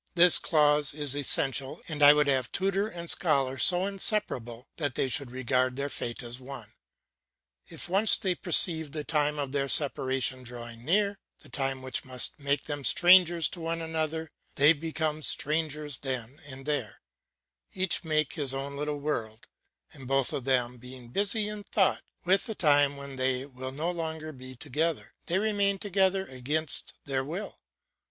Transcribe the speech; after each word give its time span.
This 0.15 0.39
clause 0.39 0.95
is 0.95 1.15
essential, 1.15 1.79
and 1.87 2.01
I 2.01 2.11
would 2.15 2.25
have 2.25 2.51
tutor 2.51 2.87
and 2.87 3.07
scholar 3.07 3.59
so 3.59 3.85
inseparable 3.85 4.67
that 4.77 4.95
they 4.95 5.07
should 5.07 5.29
regard 5.29 5.75
their 5.75 5.89
fate 5.89 6.23
as 6.23 6.39
one. 6.39 6.73
If 7.69 7.87
once 7.87 8.17
they 8.17 8.33
perceive 8.33 8.93
the 8.93 9.03
time 9.03 9.37
of 9.37 9.51
their 9.51 9.67
separation 9.69 10.41
drawing 10.41 10.83
near, 10.83 11.19
the 11.41 11.49
time 11.49 11.83
which 11.83 12.03
must 12.03 12.39
make 12.39 12.63
them 12.63 12.83
strangers 12.83 13.47
to 13.49 13.61
one 13.61 13.79
another, 13.79 14.31
they 14.55 14.73
become 14.73 15.21
strangers 15.21 15.99
then 15.99 16.39
and 16.47 16.65
there; 16.65 17.01
each 17.75 18.03
makes 18.03 18.33
his 18.37 18.55
own 18.55 18.75
little 18.75 18.97
world, 18.99 19.45
and 19.91 20.07
both 20.07 20.33
of 20.33 20.45
them 20.45 20.77
being 20.77 21.09
busy 21.09 21.47
in 21.47 21.61
thought 21.63 22.01
with 22.25 22.47
the 22.47 22.55
time 22.55 22.97
when 22.97 23.17
they 23.17 23.45
will 23.45 23.71
no 23.71 23.91
longer 23.91 24.31
be 24.31 24.55
together, 24.55 25.13
they 25.27 25.37
remain 25.37 25.77
together 25.77 26.25
against 26.25 26.93
their 27.05 27.23
will. 27.23 27.59